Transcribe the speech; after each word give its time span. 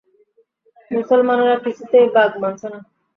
মুসলমানেরা 0.91 1.55
কিছুতেই 1.65 2.07
বাগ 2.15 2.31
মানছে 2.41 2.67
না। 2.73 2.79